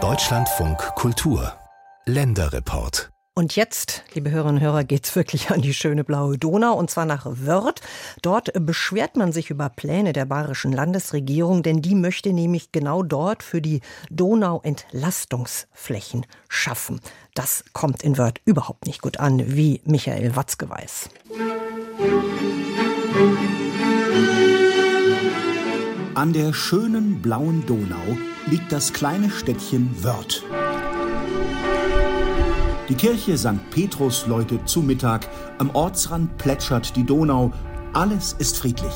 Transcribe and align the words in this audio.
Deutschlandfunk 0.00 0.78
Kultur 0.94 1.52
Länderreport 2.06 3.10
und 3.34 3.56
jetzt, 3.56 4.04
liebe 4.14 4.30
Hörerinnen 4.30 4.56
und 4.56 4.62
Hörer, 4.62 4.84
geht's 4.84 5.14
wirklich 5.16 5.50
an 5.50 5.62
die 5.62 5.74
schöne 5.74 6.04
blaue 6.04 6.38
Donau 6.38 6.74
und 6.74 6.90
zwar 6.90 7.06
nach 7.06 7.24
Wörth. 7.24 7.80
Dort 8.22 8.52
beschwert 8.54 9.16
man 9.16 9.32
sich 9.32 9.50
über 9.50 9.68
Pläne 9.68 10.12
der 10.12 10.26
bayerischen 10.26 10.72
Landesregierung, 10.72 11.62
denn 11.62 11.82
die 11.82 11.94
möchte 11.94 12.32
nämlich 12.32 12.72
genau 12.72 13.02
dort 13.02 13.42
für 13.42 13.60
die 13.60 13.80
Donau 14.10 14.60
Entlastungsflächen 14.62 16.26
schaffen. 16.48 17.00
Das 17.34 17.64
kommt 17.72 18.02
in 18.02 18.16
Wörth 18.18 18.40
überhaupt 18.44 18.86
nicht 18.86 19.02
gut 19.02 19.18
an, 19.18 19.56
wie 19.56 19.80
Michael 19.84 20.36
Watzke 20.36 20.68
weiß. 20.68 21.08
An 26.18 26.32
der 26.32 26.52
schönen 26.52 27.22
blauen 27.22 27.64
Donau 27.64 28.18
liegt 28.50 28.72
das 28.72 28.92
kleine 28.92 29.30
Städtchen 29.30 29.88
Wörth. 30.02 30.42
Die 32.88 32.96
Kirche 32.96 33.38
St. 33.38 33.70
Petrus 33.70 34.26
läutet 34.26 34.68
zu 34.68 34.82
Mittag, 34.82 35.28
am 35.58 35.70
Ortsrand 35.70 36.36
plätschert 36.36 36.96
die 36.96 37.06
Donau, 37.06 37.52
alles 37.92 38.32
ist 38.32 38.58
friedlich. 38.58 38.92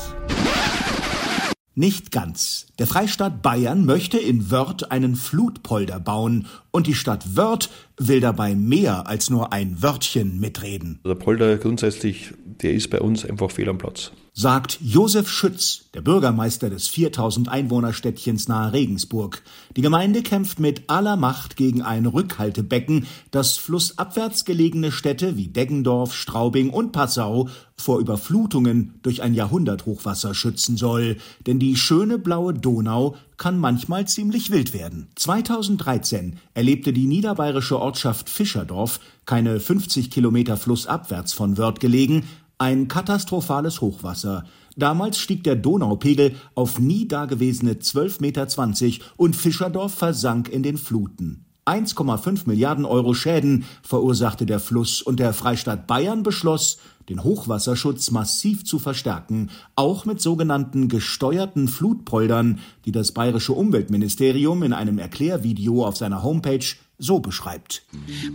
Nicht 1.76 2.10
ganz. 2.10 2.66
Der 2.80 2.88
Freistaat 2.88 3.40
Bayern 3.40 3.84
möchte 3.84 4.18
in 4.18 4.50
Wörth 4.50 4.90
einen 4.90 5.14
Flutpolder 5.14 6.00
bauen 6.00 6.48
und 6.72 6.88
die 6.88 6.94
Stadt 6.96 7.36
Wörth 7.36 7.70
will 7.98 8.18
dabei 8.18 8.56
mehr 8.56 9.06
als 9.06 9.30
nur 9.30 9.52
ein 9.52 9.80
Wörtchen 9.80 10.40
mitreden. 10.40 10.98
Der 11.06 11.14
Polder 11.14 11.56
grundsätzlich, 11.58 12.34
der 12.44 12.74
ist 12.74 12.90
bei 12.90 13.00
uns 13.00 13.24
einfach 13.24 13.52
fehl 13.52 13.68
am 13.68 13.78
Platz 13.78 14.10
sagt 14.34 14.78
Josef 14.80 15.28
Schütz, 15.28 15.90
der 15.92 16.00
Bürgermeister 16.00 16.70
des 16.70 16.88
4000 16.88 17.50
Einwohnerstädtchens 17.50 18.48
nahe 18.48 18.72
Regensburg. 18.72 19.42
Die 19.76 19.82
Gemeinde 19.82 20.22
kämpft 20.22 20.58
mit 20.58 20.88
aller 20.88 21.16
Macht 21.16 21.56
gegen 21.56 21.82
ein 21.82 22.06
Rückhaltebecken, 22.06 23.06
das 23.30 23.58
flussabwärts 23.58 24.46
gelegene 24.46 24.90
Städte 24.90 25.36
wie 25.36 25.48
Deggendorf, 25.48 26.14
Straubing 26.14 26.70
und 26.70 26.92
Passau 26.92 27.50
vor 27.76 27.98
Überflutungen 27.98 28.94
durch 29.02 29.22
ein 29.22 29.34
Jahrhunderthochwasser 29.34 30.34
schützen 30.34 30.78
soll. 30.78 31.18
Denn 31.46 31.58
die 31.58 31.76
schöne 31.76 32.18
blaue 32.18 32.54
Donau 32.54 33.16
kann 33.36 33.58
manchmal 33.58 34.06
ziemlich 34.06 34.50
wild 34.50 34.72
werden. 34.72 35.08
2013 35.16 36.38
erlebte 36.54 36.92
die 36.92 37.06
niederbayerische 37.06 37.78
Ortschaft 37.78 38.30
Fischerdorf, 38.30 39.00
keine 39.26 39.60
50 39.60 40.10
Kilometer 40.10 40.56
flussabwärts 40.56 41.32
von 41.32 41.58
Wörth 41.58 41.80
gelegen, 41.80 42.24
ein 42.62 42.86
katastrophales 42.86 43.80
Hochwasser. 43.80 44.44
Damals 44.76 45.18
stieg 45.18 45.42
der 45.42 45.56
Donaupegel 45.56 46.36
auf 46.54 46.78
nie 46.78 47.08
dagewesene 47.08 47.74
12,20 47.74 48.20
Meter 48.20 49.04
und 49.16 49.34
Fischerdorf 49.34 49.92
versank 49.92 50.48
in 50.48 50.62
den 50.62 50.78
Fluten. 50.78 51.44
1,5 51.66 52.42
Milliarden 52.46 52.84
Euro 52.84 53.14
Schäden 53.14 53.64
verursachte 53.82 54.46
der 54.46 54.60
Fluss 54.60 55.02
und 55.02 55.18
der 55.18 55.32
Freistaat 55.32 55.88
Bayern 55.88 56.22
beschloss, 56.22 56.78
den 57.08 57.24
Hochwasserschutz 57.24 58.12
massiv 58.12 58.64
zu 58.64 58.78
verstärken, 58.78 59.50
auch 59.74 60.04
mit 60.04 60.20
sogenannten 60.20 60.86
gesteuerten 60.86 61.66
Flutpoldern, 61.66 62.60
die 62.84 62.92
das 62.92 63.10
bayerische 63.10 63.54
Umweltministerium 63.54 64.62
in 64.62 64.72
einem 64.72 64.98
Erklärvideo 64.98 65.84
auf 65.84 65.96
seiner 65.96 66.22
Homepage 66.22 66.64
so 66.98 67.18
beschreibt. 67.18 67.82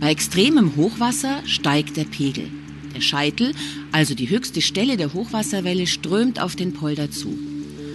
Bei 0.00 0.10
extremem 0.10 0.76
Hochwasser 0.76 1.38
steigt 1.46 1.96
der 1.96 2.04
Pegel. 2.04 2.50
Der 2.94 3.00
Scheitel, 3.00 3.52
also 3.92 4.14
die 4.14 4.30
höchste 4.30 4.60
Stelle 4.60 4.96
der 4.96 5.12
Hochwasserwelle, 5.14 5.86
strömt 5.86 6.40
auf 6.40 6.56
den 6.56 6.72
Polder 6.72 7.10
zu. 7.10 7.36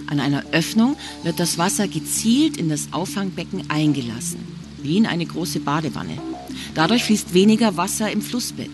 An 0.06 0.20
einer 0.20 0.44
Öffnung 0.52 0.96
wird 1.22 1.40
das 1.40 1.58
Wasser 1.58 1.88
gezielt 1.88 2.56
in 2.56 2.68
das 2.68 2.88
Auffangbecken 2.92 3.70
eingelassen, 3.70 4.38
wie 4.82 4.96
in 4.96 5.06
eine 5.06 5.26
große 5.26 5.60
Badewanne. 5.60 6.18
Dadurch 6.74 7.04
fließt 7.04 7.34
weniger 7.34 7.76
Wasser 7.76 8.10
im 8.10 8.22
Flussbett. 8.22 8.70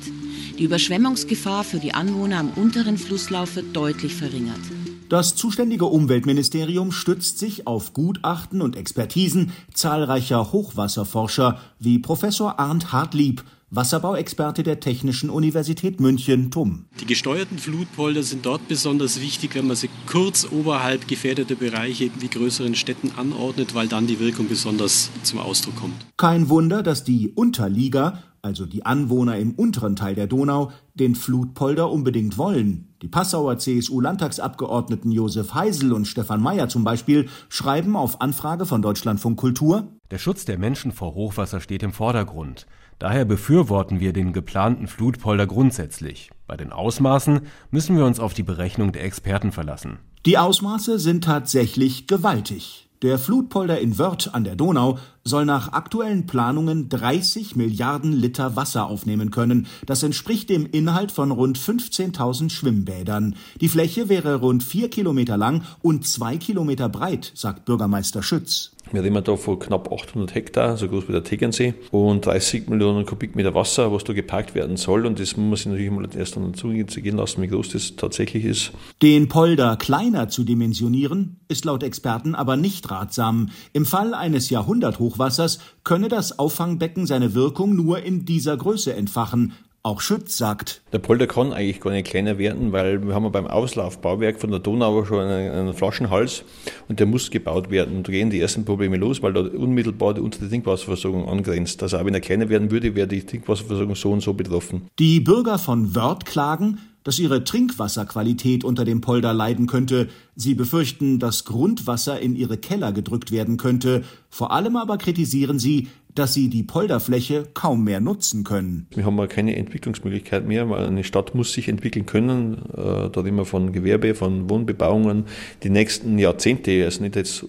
Die 0.58 0.64
Überschwemmungsgefahr 0.64 1.64
für 1.64 1.78
die 1.78 1.94
Anwohner 1.94 2.38
am 2.38 2.50
unteren 2.50 2.98
Flusslauf 2.98 3.56
wird 3.56 3.74
deutlich 3.74 4.14
verringert. 4.14 4.60
Das 5.08 5.34
zuständige 5.34 5.86
Umweltministerium 5.86 6.92
stützt 6.92 7.38
sich 7.38 7.66
auf 7.66 7.94
Gutachten 7.94 8.62
und 8.62 8.76
Expertisen 8.76 9.52
zahlreicher 9.74 10.52
Hochwasserforscher 10.52 11.58
wie 11.78 11.98
Professor 11.98 12.60
Arndt 12.60 12.92
Hartlieb 12.92 13.42
Wasserbauexperte 13.72 14.64
der 14.64 14.80
Technischen 14.80 15.30
Universität 15.30 16.00
München, 16.00 16.50
TUM. 16.50 16.86
Die 17.00 17.06
gesteuerten 17.06 17.56
Flutpolder 17.56 18.24
sind 18.24 18.44
dort 18.44 18.66
besonders 18.66 19.20
wichtig, 19.20 19.54
wenn 19.54 19.68
man 19.68 19.76
sie 19.76 19.88
kurz 20.06 20.44
oberhalb 20.50 21.06
gefährdeter 21.06 21.54
Bereiche 21.54 22.10
wie 22.18 22.26
größeren 22.26 22.74
Städten 22.74 23.12
anordnet, 23.16 23.72
weil 23.76 23.86
dann 23.86 24.08
die 24.08 24.18
Wirkung 24.18 24.48
besonders 24.48 25.08
zum 25.22 25.38
Ausdruck 25.38 25.76
kommt. 25.76 25.94
Kein 26.16 26.48
Wunder, 26.48 26.82
dass 26.82 27.04
die 27.04 27.28
Unterlieger, 27.28 28.24
also 28.42 28.66
die 28.66 28.84
Anwohner 28.84 29.38
im 29.38 29.52
unteren 29.52 29.94
Teil 29.94 30.16
der 30.16 30.26
Donau, 30.26 30.72
den 30.94 31.14
Flutpolder 31.14 31.92
unbedingt 31.92 32.38
wollen. 32.38 32.88
Die 33.02 33.08
Passauer 33.08 33.56
CSU-Landtagsabgeordneten 33.58 35.12
Josef 35.12 35.54
Heisel 35.54 35.92
und 35.92 36.06
Stefan 36.06 36.42
Mayer 36.42 36.68
zum 36.68 36.82
Beispiel 36.82 37.28
schreiben 37.48 37.94
auf 37.94 38.20
Anfrage 38.20 38.66
von 38.66 38.82
Deutschlandfunk 38.82 39.38
Kultur 39.38 39.92
Der 40.10 40.18
Schutz 40.18 40.44
der 40.44 40.58
Menschen 40.58 40.90
vor 40.90 41.14
Hochwasser 41.14 41.60
steht 41.60 41.84
im 41.84 41.92
Vordergrund. 41.92 42.66
Daher 43.00 43.24
befürworten 43.24 43.98
wir 43.98 44.12
den 44.12 44.34
geplanten 44.34 44.86
Flutpolder 44.86 45.46
grundsätzlich. 45.46 46.30
Bei 46.46 46.58
den 46.58 46.70
Ausmaßen 46.70 47.40
müssen 47.70 47.96
wir 47.96 48.04
uns 48.04 48.20
auf 48.20 48.34
die 48.34 48.42
Berechnung 48.42 48.92
der 48.92 49.04
Experten 49.04 49.52
verlassen. 49.52 49.98
Die 50.26 50.36
Ausmaße 50.36 50.98
sind 50.98 51.24
tatsächlich 51.24 52.06
gewaltig. 52.06 52.90
Der 53.00 53.18
Flutpolder 53.18 53.80
in 53.80 53.96
Wörth 53.96 54.34
an 54.34 54.44
der 54.44 54.54
Donau 54.54 54.98
soll 55.24 55.46
nach 55.46 55.72
aktuellen 55.72 56.26
Planungen 56.26 56.90
30 56.90 57.56
Milliarden 57.56 58.12
Liter 58.12 58.56
Wasser 58.56 58.84
aufnehmen 58.84 59.30
können. 59.30 59.66
Das 59.86 60.02
entspricht 60.02 60.50
dem 60.50 60.66
Inhalt 60.66 61.10
von 61.10 61.30
rund 61.30 61.58
15.000 61.58 62.50
Schwimmbädern. 62.50 63.36
Die 63.62 63.70
Fläche 63.70 64.10
wäre 64.10 64.34
rund 64.34 64.62
vier 64.62 64.90
Kilometer 64.90 65.38
lang 65.38 65.62
und 65.80 66.06
zwei 66.06 66.36
Kilometer 66.36 66.90
breit, 66.90 67.32
sagt 67.34 67.64
Bürgermeister 67.64 68.22
Schütz. 68.22 68.72
Wir 68.92 69.04
reden 69.04 69.22
da 69.22 69.36
von 69.36 69.58
knapp 69.58 69.92
800 69.92 70.34
Hektar, 70.34 70.76
so 70.76 70.88
groß 70.88 71.06
wie 71.08 71.12
der 71.12 71.22
Tegernsee, 71.22 71.74
und 71.92 72.26
30 72.26 72.68
Millionen 72.68 73.06
Kubikmeter 73.06 73.54
Wasser, 73.54 73.92
was 73.92 74.02
da 74.04 74.12
geparkt 74.12 74.54
werden 74.54 74.76
soll. 74.76 75.06
Und 75.06 75.20
das 75.20 75.36
muss 75.36 75.64
man 75.64 75.76
sich 75.76 75.90
natürlich 75.90 75.90
mal 75.90 76.18
erst 76.18 76.36
dann 76.36 76.54
zugehen 76.54 77.16
lassen, 77.16 77.42
wie 77.42 77.48
groß 77.48 77.68
das 77.70 77.96
tatsächlich 77.96 78.44
ist. 78.44 78.72
Den 79.02 79.28
Polder 79.28 79.76
kleiner 79.76 80.28
zu 80.28 80.42
dimensionieren, 80.42 81.36
ist 81.48 81.64
laut 81.64 81.82
Experten 81.82 82.34
aber 82.34 82.56
nicht 82.56 82.90
ratsam. 82.90 83.50
Im 83.72 83.86
Fall 83.86 84.14
eines 84.14 84.50
Jahrhunderthochwassers 84.50 85.60
könne 85.84 86.08
das 86.08 86.38
Auffangbecken 86.38 87.06
seine 87.06 87.34
Wirkung 87.34 87.76
nur 87.76 88.02
in 88.02 88.24
dieser 88.24 88.56
Größe 88.56 88.94
entfachen, 88.94 89.52
auch 89.82 90.00
Schütz 90.00 90.36
sagt. 90.36 90.82
Der 90.92 90.98
Polder 90.98 91.26
kann 91.26 91.52
eigentlich 91.52 91.80
gar 91.80 91.90
nicht 91.90 92.08
kleiner 92.08 92.38
werden, 92.38 92.72
weil 92.72 93.06
wir 93.06 93.14
haben 93.14 93.30
beim 93.32 93.46
Auslaufbauwerk 93.46 94.38
von 94.38 94.50
der 94.50 94.60
Donau 94.60 95.04
schon 95.04 95.20
einen, 95.20 95.50
einen 95.50 95.74
Flaschenhals 95.74 96.44
und 96.88 97.00
der 97.00 97.06
muss 97.06 97.30
gebaut 97.30 97.70
werden. 97.70 97.96
Und 97.96 98.08
da 98.08 98.12
gehen 98.12 98.30
die 98.30 98.40
ersten 98.40 98.64
Probleme 98.64 98.98
los, 98.98 99.22
weil 99.22 99.32
da 99.32 99.40
unmittelbar 99.40 100.14
die 100.14 100.20
unter 100.20 100.40
die 100.40 100.48
Trinkwasserversorgung 100.48 101.28
angrenzt. 101.28 101.82
Also 101.82 101.96
auch 101.96 102.04
wenn 102.04 102.14
er 102.14 102.20
kleiner 102.20 102.48
werden 102.48 102.70
würde, 102.70 102.94
wäre 102.94 103.08
die 103.08 103.24
Trinkwasserversorgung 103.24 103.96
so 103.96 104.12
und 104.12 104.20
so 104.22 104.34
betroffen. 104.34 104.88
Die 104.98 105.20
Bürger 105.20 105.58
von 105.58 105.94
Wörth 105.94 106.26
klagen, 106.26 106.78
dass 107.04 107.18
ihre 107.18 107.44
Trinkwasserqualität 107.44 108.64
unter 108.64 108.84
dem 108.84 109.00
Polder 109.00 109.32
leiden 109.32 109.66
könnte. 109.66 110.08
Sie 110.36 110.54
befürchten, 110.54 111.18
dass 111.18 111.44
Grundwasser 111.44 112.20
in 112.20 112.36
ihre 112.36 112.58
Keller 112.58 112.92
gedrückt 112.92 113.32
werden 113.32 113.56
könnte. 113.56 114.02
Vor 114.28 114.52
allem 114.52 114.76
aber 114.76 114.98
kritisieren 114.98 115.58
sie, 115.58 115.88
dass 116.12 116.34
sie 116.34 116.48
die 116.48 116.64
Polderfläche 116.64 117.46
kaum 117.54 117.84
mehr 117.84 118.00
nutzen 118.00 118.42
können. 118.42 118.88
Wir 118.92 119.04
haben 119.04 119.28
keine 119.28 119.54
Entwicklungsmöglichkeit 119.54 120.44
mehr, 120.44 120.68
weil 120.68 120.84
eine 120.84 121.04
Stadt 121.04 121.36
muss 121.36 121.52
sich 121.52 121.68
entwickeln 121.68 122.04
können. 122.04 122.62
Da 122.74 123.20
immer 123.24 123.44
von 123.44 123.72
Gewerbe, 123.72 124.16
von 124.16 124.50
Wohnbebauungen 124.50 125.26
die 125.62 125.70
nächsten 125.70 126.18
Jahrzehnte, 126.18 126.84
also 126.84 127.02
nicht 127.02 127.14
jetzt 127.14 127.46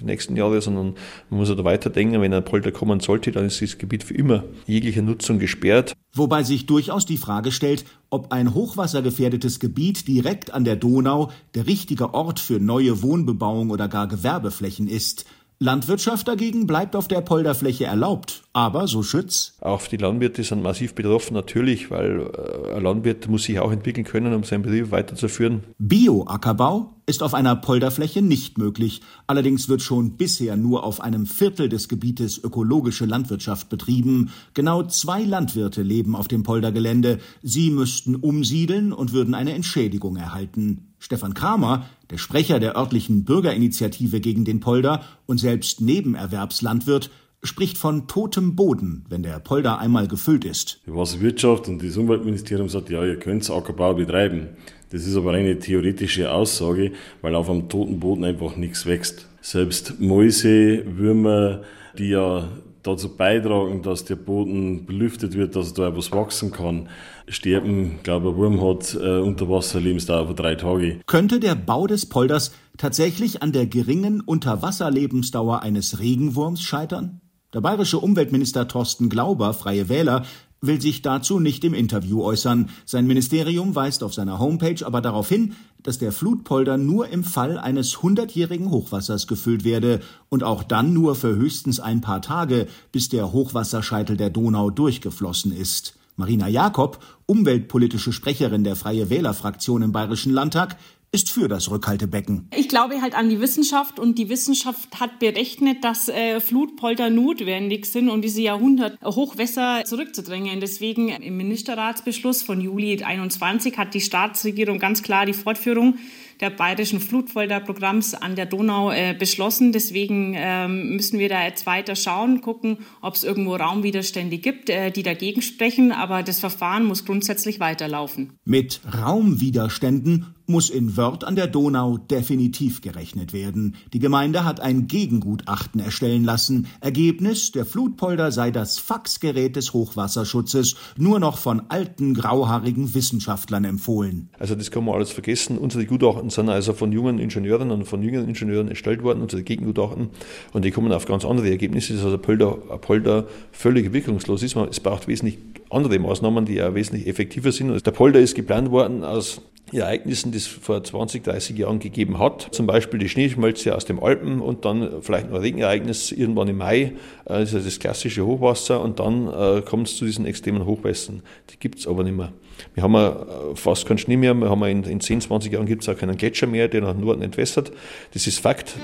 die 0.00 0.04
nächsten 0.04 0.34
Jahre, 0.36 0.60
sondern 0.60 0.94
man 1.30 1.38
muss 1.38 1.54
da 1.54 1.64
weiterdenken. 1.64 2.20
Wenn 2.20 2.34
ein 2.34 2.44
Polder 2.44 2.72
kommen 2.72 2.98
sollte, 2.98 3.30
dann 3.30 3.44
ist 3.46 3.62
das 3.62 3.78
Gebiet 3.78 4.02
für 4.02 4.14
immer 4.14 4.42
jeglicher 4.66 5.02
Nutzung 5.02 5.38
gesperrt. 5.38 5.94
Wobei 6.14 6.44
sich 6.44 6.66
durchaus 6.66 7.06
die 7.06 7.16
Frage 7.16 7.50
stellt, 7.50 7.84
ob 8.08 8.32
ein 8.32 8.54
hochwassergefährdetes 8.54 9.58
Gebiet 9.58 10.06
direkt 10.06 10.54
an 10.54 10.64
der 10.64 10.76
Donau 10.76 11.30
der 11.54 11.66
richtige 11.66 12.14
Ort 12.14 12.38
für 12.38 12.60
neue 12.60 13.02
Wohnbebauung 13.02 13.70
oder 13.70 13.88
gar 13.88 14.06
Gewerbeflächen 14.06 14.86
ist. 14.86 15.26
Landwirtschaft 15.58 16.26
dagegen 16.28 16.66
bleibt 16.66 16.94
auf 16.94 17.08
der 17.08 17.20
Polderfläche 17.20 17.84
erlaubt, 17.86 18.42
aber 18.52 18.86
so 18.86 19.02
Schütz. 19.02 19.54
Auch 19.60 19.86
die 19.86 19.96
Landwirte 19.96 20.42
sind 20.42 20.62
massiv 20.62 20.94
betroffen, 20.94 21.34
natürlich, 21.34 21.90
weil 21.90 22.30
äh, 22.70 22.74
ein 22.74 22.82
Landwirt 22.82 23.28
muss 23.28 23.44
sich 23.44 23.58
auch 23.60 23.72
entwickeln 23.72 24.04
können, 24.04 24.34
um 24.34 24.44
seinen 24.44 24.62
Betrieb 24.62 24.90
weiterzuführen. 24.90 25.64
Bioackerbau 25.78 26.93
ist 27.06 27.22
auf 27.22 27.34
einer 27.34 27.54
Polderfläche 27.56 28.22
nicht 28.22 28.56
möglich. 28.58 29.02
Allerdings 29.26 29.68
wird 29.68 29.82
schon 29.82 30.16
bisher 30.16 30.56
nur 30.56 30.84
auf 30.84 31.00
einem 31.00 31.26
Viertel 31.26 31.68
des 31.68 31.88
Gebietes 31.88 32.42
ökologische 32.42 33.04
Landwirtschaft 33.04 33.68
betrieben. 33.68 34.30
Genau 34.54 34.82
zwei 34.84 35.22
Landwirte 35.22 35.82
leben 35.82 36.16
auf 36.16 36.28
dem 36.28 36.42
Poldergelände. 36.42 37.18
Sie 37.42 37.70
müssten 37.70 38.16
umsiedeln 38.16 38.92
und 38.92 39.12
würden 39.12 39.34
eine 39.34 39.52
Entschädigung 39.52 40.16
erhalten. 40.16 40.88
Stefan 40.98 41.34
Kramer, 41.34 41.84
der 42.08 42.16
Sprecher 42.16 42.58
der 42.60 42.76
örtlichen 42.76 43.24
Bürgerinitiative 43.24 44.20
gegen 44.20 44.46
den 44.46 44.60
Polder 44.60 45.02
und 45.26 45.38
selbst 45.38 45.82
Nebenerwerbslandwirt, 45.82 47.10
spricht 47.44 47.78
von 47.78 48.08
totem 48.08 48.56
Boden, 48.56 49.04
wenn 49.08 49.22
der 49.22 49.38
Polder 49.38 49.78
einmal 49.78 50.08
gefüllt 50.08 50.44
ist. 50.44 50.80
Die 50.86 50.94
Wasserwirtschaft 50.94 51.68
und 51.68 51.82
das 51.82 51.96
Umweltministerium 51.96 52.68
sagt, 52.68 52.90
ja, 52.90 53.04
ihr 53.04 53.18
könnt 53.18 53.48
Ackerbau 53.48 53.94
betreiben. 53.94 54.48
Das 54.90 55.06
ist 55.06 55.16
aber 55.16 55.32
eine 55.32 55.58
theoretische 55.58 56.32
Aussage, 56.32 56.92
weil 57.20 57.34
auf 57.34 57.50
einem 57.50 57.68
toten 57.68 58.00
Boden 58.00 58.24
einfach 58.24 58.56
nichts 58.56 58.86
wächst. 58.86 59.28
Selbst 59.40 60.00
Mäuse, 60.00 60.84
Würmer, 60.86 61.62
die 61.98 62.08
ja 62.08 62.48
dazu 62.84 63.08
beitragen, 63.08 63.82
dass 63.82 64.04
der 64.04 64.16
Boden 64.16 64.86
belüftet 64.86 65.34
wird, 65.34 65.56
dass 65.56 65.74
da 65.74 65.88
etwas 65.88 66.12
wachsen 66.12 66.52
kann, 66.52 66.88
sterben. 67.28 67.96
Ich 67.96 68.02
glaube, 68.02 68.30
ein 68.30 68.36
Wurm 68.36 68.60
hat 68.62 68.94
äh, 68.94 69.18
Unterwasserlebensdauer 69.20 70.26
von 70.26 70.36
drei 70.36 70.54
Tage. 70.54 71.00
Könnte 71.06 71.40
der 71.40 71.54
Bau 71.54 71.86
des 71.86 72.06
Polders 72.06 72.52
tatsächlich 72.76 73.42
an 73.42 73.52
der 73.52 73.66
geringen 73.66 74.20
Unterwasserlebensdauer 74.20 75.62
eines 75.62 75.98
Regenwurms 75.98 76.62
scheitern? 76.62 77.20
Der 77.54 77.60
bayerische 77.60 78.00
Umweltminister 78.00 78.66
Thorsten 78.66 79.08
Glauber, 79.08 79.54
Freie 79.54 79.88
Wähler, 79.88 80.24
will 80.60 80.80
sich 80.80 81.02
dazu 81.02 81.38
nicht 81.38 81.62
im 81.62 81.72
Interview 81.72 82.20
äußern. 82.20 82.68
Sein 82.84 83.06
Ministerium 83.06 83.76
weist 83.76 84.02
auf 84.02 84.12
seiner 84.12 84.40
Homepage 84.40 84.84
aber 84.84 85.00
darauf 85.00 85.28
hin, 85.28 85.54
dass 85.80 85.98
der 85.98 86.10
Flutpolder 86.10 86.78
nur 86.78 87.08
im 87.10 87.22
Fall 87.22 87.56
eines 87.56 88.02
hundertjährigen 88.02 88.72
Hochwassers 88.72 89.28
gefüllt 89.28 89.62
werde 89.62 90.00
und 90.30 90.42
auch 90.42 90.64
dann 90.64 90.92
nur 90.92 91.14
für 91.14 91.36
höchstens 91.36 91.78
ein 91.78 92.00
paar 92.00 92.22
Tage, 92.22 92.66
bis 92.90 93.08
der 93.08 93.32
Hochwasserscheitel 93.32 94.16
der 94.16 94.30
Donau 94.30 94.70
durchgeflossen 94.70 95.52
ist. 95.52 95.96
Marina 96.16 96.48
Jakob, 96.48 96.98
umweltpolitische 97.26 98.12
Sprecherin 98.12 98.64
der 98.64 98.74
Freie 98.74 99.10
Wählerfraktion 99.10 99.82
im 99.82 99.92
Bayerischen 99.92 100.32
Landtag, 100.32 100.76
ist 101.14 101.30
für 101.30 101.46
das 101.46 101.70
Rückhaltebecken. 101.70 102.48
Ich 102.56 102.68
glaube 102.68 103.00
halt 103.00 103.14
an 103.14 103.28
die 103.28 103.40
Wissenschaft 103.40 104.00
und 104.00 104.18
die 104.18 104.28
Wissenschaft 104.28 104.98
hat 104.98 105.20
berechnet, 105.20 105.84
dass 105.84 106.08
äh, 106.08 106.40
Flutpolder 106.40 107.08
notwendig 107.08 107.86
sind, 107.86 108.10
um 108.10 108.20
diese 108.20 108.42
Jahrhundert-Hochwässer 108.42 109.84
zurückzudrängen. 109.84 110.58
Deswegen 110.58 111.10
im 111.10 111.36
Ministerratsbeschluss 111.36 112.42
von 112.42 112.60
Juli 112.60 113.00
21 113.04 113.78
hat 113.78 113.94
die 113.94 114.00
Staatsregierung 114.00 114.80
ganz 114.80 115.04
klar 115.04 115.24
die 115.24 115.34
Fortführung 115.34 115.98
der 116.40 116.50
bayerischen 116.50 117.00
Flutfolterprogramms 117.00 118.14
an 118.14 118.36
der 118.36 118.46
Donau 118.46 118.90
äh, 118.90 119.14
beschlossen. 119.18 119.72
Deswegen 119.72 120.34
ähm, 120.36 120.96
müssen 120.96 121.18
wir 121.18 121.28
da 121.28 121.44
jetzt 121.44 121.66
weiter 121.66 121.96
schauen, 121.96 122.40
gucken, 122.40 122.78
ob 123.00 123.14
es 123.14 123.24
irgendwo 123.24 123.56
Raumwiderstände 123.56 124.38
gibt, 124.38 124.70
äh, 124.70 124.90
die 124.90 125.02
dagegen 125.02 125.42
sprechen. 125.42 125.92
Aber 125.92 126.22
das 126.22 126.40
Verfahren 126.40 126.84
muss 126.84 127.04
grundsätzlich 127.04 127.60
weiterlaufen. 127.60 128.32
Mit 128.44 128.80
Raumwiderständen 128.92 130.34
muss 130.46 130.70
in 130.70 130.96
Wörth 130.96 131.24
an 131.24 131.36
der 131.36 131.46
Donau 131.46 131.96
definitiv 131.96 132.80
gerechnet 132.80 133.32
werden. 133.32 133.76
Die 133.92 133.98
Gemeinde 133.98 134.44
hat 134.44 134.60
ein 134.60 134.86
Gegengutachten 134.86 135.80
erstellen 135.80 136.24
lassen. 136.24 136.66
Ergebnis, 136.80 137.52
der 137.52 137.64
Flutpolder 137.64 138.30
sei 138.30 138.50
das 138.50 138.78
Faxgerät 138.78 139.56
des 139.56 139.72
Hochwasserschutzes, 139.72 140.76
nur 140.96 141.18
noch 141.18 141.38
von 141.38 141.62
alten, 141.68 142.14
grauhaarigen 142.14 142.94
Wissenschaftlern 142.94 143.64
empfohlen. 143.64 144.28
Also 144.38 144.54
das 144.54 144.70
kann 144.70 144.84
man 144.84 144.94
alles 144.94 145.10
vergessen. 145.10 145.58
Unsere 145.58 145.86
Gutachten 145.86 146.23
sind 146.30 146.48
also 146.48 146.72
von 146.72 146.92
jungen 146.92 147.18
Ingenieuren 147.18 147.70
und 147.70 147.84
von 147.84 148.02
jüngeren 148.02 148.28
Ingenieuren 148.28 148.68
erstellt 148.68 149.02
worden, 149.02 149.22
unsere 149.22 149.42
Gegengutachten, 149.42 150.10
und 150.52 150.64
die 150.64 150.70
kommen 150.70 150.92
auf 150.92 151.06
ganz 151.06 151.24
andere 151.24 151.50
Ergebnisse, 151.50 151.94
dass 151.94 152.04
also 152.04 152.18
Polder, 152.18 152.52
Polder 152.80 153.26
völlig 153.52 153.92
wirkungslos 153.92 154.42
ist. 154.42 154.56
Es 154.56 154.80
braucht 154.80 155.08
wesentlich 155.08 155.38
andere 155.70 155.98
Maßnahmen, 155.98 156.44
die 156.44 156.54
ja 156.54 156.74
wesentlich 156.74 157.06
effektiver 157.06 157.52
sind. 157.52 157.84
Der 157.84 157.90
Polder 157.90 158.20
ist 158.20 158.34
geplant 158.34 158.70
worden 158.70 159.04
aus 159.04 159.40
Ereignissen, 159.78 160.32
die 160.32 160.38
es 160.38 160.46
vor 160.46 160.82
20, 160.82 161.24
30 161.24 161.58
Jahren 161.58 161.78
gegeben 161.78 162.18
hat. 162.18 162.48
Zum 162.52 162.66
Beispiel 162.66 162.98
die 162.98 163.08
Schneeschmelze 163.08 163.74
aus 163.74 163.84
den 163.84 163.98
Alpen 163.98 164.40
und 164.40 164.64
dann 164.64 165.02
vielleicht 165.02 165.28
noch 165.28 165.36
ein 165.36 165.42
Regenereignis 165.42 166.12
irgendwann 166.12 166.48
im 166.48 166.58
Mai, 166.58 166.80
äh, 166.80 166.92
das 167.26 167.52
ist 167.52 167.66
das 167.66 167.78
klassische 167.78 168.24
Hochwasser 168.24 168.80
und 168.80 169.00
dann 169.00 169.28
äh, 169.28 169.62
kommt 169.62 169.88
es 169.88 169.96
zu 169.96 170.04
diesen 170.04 170.26
extremen 170.26 170.64
Hochwässern. 170.66 171.22
Die 171.50 171.58
gibt 171.58 171.78
es 171.78 171.86
aber 171.86 172.04
nicht 172.04 172.16
mehr. 172.16 172.32
Wir 172.74 172.82
haben 172.82 172.94
äh, 172.94 173.56
fast 173.56 173.86
keinen 173.86 173.98
Schnee 173.98 174.16
mehr, 174.16 174.34
wir 174.34 174.50
haben 174.50 174.62
in, 174.64 174.84
in 174.84 175.00
10, 175.00 175.22
20 175.22 175.52
Jahren 175.52 175.66
gibt 175.66 175.82
es 175.82 175.88
auch 175.88 175.96
keinen 175.96 176.16
Gletscher 176.16 176.46
mehr, 176.46 176.68
der 176.68 176.82
nach 176.82 176.94
Norden 176.94 177.22
entwässert. 177.22 177.72
Das 178.12 178.26
ist 178.26 178.40
Fakt. 178.40 178.74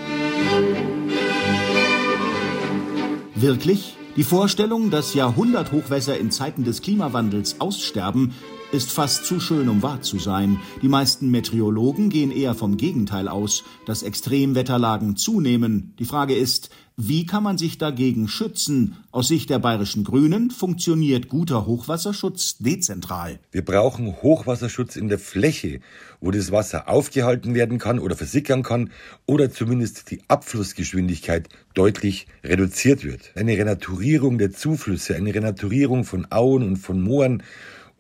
Wirklich? 3.34 3.96
Die 4.16 4.24
Vorstellung, 4.24 4.90
dass 4.90 5.14
Jahrhunderthochwässer 5.14 6.18
in 6.18 6.30
Zeiten 6.30 6.64
des 6.64 6.82
Klimawandels 6.82 7.60
aussterben, 7.60 8.34
ist 8.72 8.92
fast 8.92 9.24
zu 9.24 9.40
schön, 9.40 9.68
um 9.68 9.82
wahr 9.82 10.00
zu 10.00 10.18
sein. 10.18 10.60
Die 10.80 10.88
meisten 10.88 11.30
Meteorologen 11.30 12.08
gehen 12.08 12.30
eher 12.30 12.54
vom 12.54 12.76
Gegenteil 12.76 13.26
aus, 13.26 13.64
dass 13.84 14.04
Extremwetterlagen 14.04 15.16
zunehmen. 15.16 15.94
Die 15.98 16.04
Frage 16.04 16.34
ist, 16.34 16.70
wie 16.96 17.24
kann 17.24 17.42
man 17.42 17.56
sich 17.56 17.78
dagegen 17.78 18.28
schützen? 18.28 18.96
Aus 19.10 19.28
Sicht 19.28 19.50
der 19.50 19.58
bayerischen 19.58 20.04
Grünen 20.04 20.50
funktioniert 20.50 21.28
guter 21.28 21.66
Hochwasserschutz 21.66 22.58
dezentral. 22.58 23.40
Wir 23.50 23.64
brauchen 23.64 24.14
Hochwasserschutz 24.22 24.96
in 24.96 25.08
der 25.08 25.18
Fläche, 25.18 25.80
wo 26.20 26.30
das 26.30 26.52
Wasser 26.52 26.88
aufgehalten 26.88 27.54
werden 27.54 27.78
kann 27.78 27.98
oder 27.98 28.16
versickern 28.16 28.62
kann 28.62 28.90
oder 29.26 29.50
zumindest 29.50 30.10
die 30.10 30.20
Abflussgeschwindigkeit 30.28 31.48
deutlich 31.74 32.26
reduziert 32.44 33.02
wird. 33.02 33.32
Eine 33.34 33.56
Renaturierung 33.56 34.38
der 34.38 34.52
Zuflüsse, 34.52 35.16
eine 35.16 35.34
Renaturierung 35.34 36.04
von 36.04 36.26
Auen 36.30 36.62
und 36.62 36.76
von 36.76 37.00
Mooren 37.00 37.42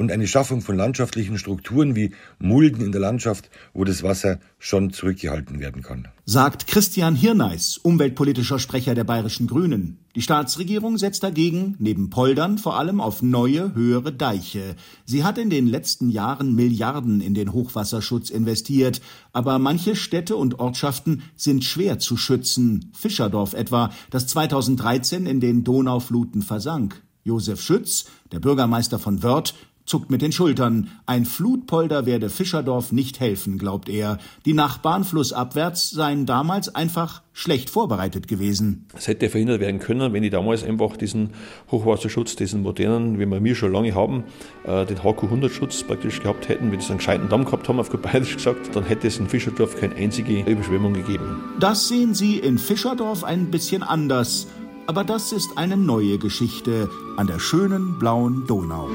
und 0.00 0.10
eine 0.10 0.26
Schaffung 0.26 0.62
von 0.62 0.78
landschaftlichen 0.78 1.36
Strukturen 1.36 1.94
wie 1.94 2.12
Mulden 2.38 2.82
in 2.82 2.90
der 2.90 3.02
Landschaft, 3.02 3.50
wo 3.74 3.84
das 3.84 4.02
Wasser 4.02 4.40
schon 4.58 4.94
zurückgehalten 4.94 5.60
werden 5.60 5.82
kann. 5.82 6.08
Sagt 6.24 6.66
Christian 6.66 7.14
Hirneis, 7.14 7.76
umweltpolitischer 7.76 8.58
Sprecher 8.58 8.94
der 8.94 9.04
Bayerischen 9.04 9.46
Grünen. 9.46 9.98
Die 10.14 10.22
Staatsregierung 10.22 10.96
setzt 10.96 11.22
dagegen 11.22 11.76
neben 11.78 12.08
Poldern 12.08 12.56
vor 12.56 12.78
allem 12.78 12.98
auf 12.98 13.20
neue, 13.20 13.74
höhere 13.74 14.10
Deiche. 14.10 14.74
Sie 15.04 15.22
hat 15.22 15.36
in 15.36 15.50
den 15.50 15.66
letzten 15.66 16.08
Jahren 16.08 16.54
Milliarden 16.54 17.20
in 17.20 17.34
den 17.34 17.52
Hochwasserschutz 17.52 18.30
investiert, 18.30 19.02
aber 19.34 19.58
manche 19.58 19.96
Städte 19.96 20.34
und 20.34 20.58
Ortschaften 20.60 21.24
sind 21.36 21.62
schwer 21.62 21.98
zu 21.98 22.16
schützen. 22.16 22.90
Fischerdorf 22.94 23.52
etwa, 23.52 23.90
das 24.08 24.26
2013 24.28 25.26
in 25.26 25.40
den 25.40 25.62
Donaufluten 25.62 26.40
versank. 26.40 27.02
Josef 27.22 27.60
Schütz, 27.60 28.06
der 28.32 28.40
Bürgermeister 28.40 28.98
von 28.98 29.22
Wörth, 29.22 29.54
zuckt 29.84 30.10
mit 30.10 30.22
den 30.22 30.32
Schultern. 30.32 30.88
Ein 31.06 31.24
Flutpolder 31.24 32.06
werde 32.06 32.30
Fischerdorf 32.30 32.92
nicht 32.92 33.20
helfen, 33.20 33.58
glaubt 33.58 33.88
er. 33.88 34.18
Die 34.44 34.54
Nachbarn 34.54 35.04
flussabwärts 35.04 35.90
seien 35.90 36.26
damals 36.26 36.74
einfach 36.74 37.22
schlecht 37.32 37.70
vorbereitet 37.70 38.28
gewesen. 38.28 38.86
Es 38.96 39.08
hätte 39.08 39.28
verhindert 39.28 39.60
werden 39.60 39.80
können, 39.80 40.12
wenn 40.12 40.22
die 40.22 40.30
damals 40.30 40.62
einfach 40.62 40.96
diesen 40.96 41.30
Hochwasserschutz, 41.70 42.36
diesen 42.36 42.62
modernen, 42.62 43.18
wie 43.18 43.26
wir 43.26 43.40
mir 43.40 43.54
schon 43.54 43.72
lange 43.72 43.94
haben, 43.94 44.24
äh, 44.64 44.84
den 44.86 44.98
HQ100-Schutz 44.98 45.84
praktisch 45.84 46.20
gehabt 46.20 46.48
hätten, 46.48 46.70
wenn 46.70 46.80
sie 46.80 46.88
einen 46.88 46.98
gescheiten 46.98 47.28
Damm 47.28 47.44
gehabt 47.44 47.68
haben, 47.68 47.80
auf 47.80 47.90
gut 47.90 48.02
bayerisch 48.02 48.36
gesagt, 48.36 48.74
dann 48.76 48.84
hätte 48.84 49.08
es 49.08 49.18
in 49.18 49.28
Fischerdorf 49.28 49.78
keine 49.78 49.94
einzige 49.96 50.40
Überschwemmung 50.40 50.92
gegeben. 50.92 51.42
Das 51.58 51.88
sehen 51.88 52.14
sie 52.14 52.38
in 52.38 52.58
Fischerdorf 52.58 53.24
ein 53.24 53.50
bisschen 53.50 53.82
anders. 53.82 54.46
Aber 54.86 55.04
das 55.04 55.30
ist 55.30 55.56
eine 55.56 55.76
neue 55.76 56.18
Geschichte 56.18 56.90
an 57.16 57.28
der 57.28 57.38
schönen 57.38 57.98
blauen 57.98 58.46
Donau. 58.48 58.88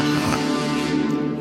Tja, 0.00 0.40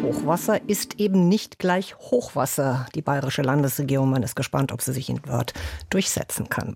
Hochwasser 0.04 0.60
ist 0.68 1.00
eben 1.00 1.30
nicht 1.30 1.60
gleich 1.60 1.96
Hochwasser. 1.98 2.88
Die 2.94 3.02
bayerische 3.02 3.42
Landesregierung, 3.42 4.10
man 4.10 4.24
ist 4.24 4.36
gespannt, 4.36 4.74
ob 4.74 4.82
sie 4.82 4.92
sich 4.92 5.10
in 5.10 5.26
Wörth 5.26 5.54
durchsetzen 5.90 6.50
kann. 6.50 6.76